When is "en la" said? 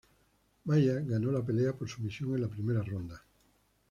2.33-2.47